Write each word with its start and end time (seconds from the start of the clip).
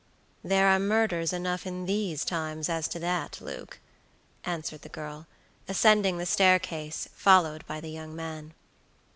"There 0.43 0.67
are 0.67 0.79
murders 0.79 1.31
enough 1.31 1.67
in 1.67 1.85
these 1.85 2.25
times, 2.25 2.69
as 2.69 2.87
to 2.87 2.97
that, 2.97 3.37
Luke," 3.39 3.77
answered 4.43 4.81
the 4.81 4.89
girl, 4.89 5.27
ascending 5.67 6.17
the 6.17 6.25
staircase, 6.25 7.07
followed 7.13 7.63
by 7.67 7.81
the 7.81 7.91
young 7.91 8.15
man. 8.15 8.55